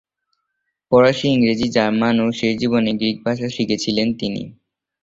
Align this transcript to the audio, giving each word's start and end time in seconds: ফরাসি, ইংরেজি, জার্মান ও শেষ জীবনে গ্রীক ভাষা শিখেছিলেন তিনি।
ফরাসি, 0.91 1.27
ইংরেজি, 1.31 1.67
জার্মান 1.75 2.15
ও 2.19 2.37
শেষ 2.39 2.53
জীবনে 2.61 2.91
গ্রীক 2.99 3.17
ভাষা 3.25 3.47
শিখেছিলেন 3.55 4.07
তিনি। 4.19 4.43